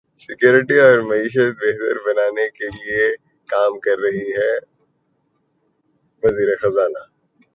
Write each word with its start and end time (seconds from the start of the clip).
security 0.21 0.77
اور 0.79 0.97
معیشت 1.09 1.49
بہتر 1.59 1.95
بنانے 2.05 2.45
کیلئے 2.57 3.03
کام 3.49 3.71
کر 3.85 3.97
رہے 4.03 4.25
ہیںوزیر 4.37 4.69
خزانہ 6.61 7.01